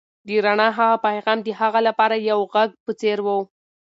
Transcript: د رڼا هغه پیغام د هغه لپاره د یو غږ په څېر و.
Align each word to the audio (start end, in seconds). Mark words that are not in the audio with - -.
د 0.27 0.29
رڼا 0.45 0.67
هغه 0.77 0.97
پیغام 1.07 1.37
د 1.43 1.47
هغه 1.61 1.79
لپاره 1.87 2.15
د 2.17 2.21
یو 2.31 2.39
غږ 2.53 2.69
په 2.85 2.91
څېر 3.01 3.17
و. 3.25 3.27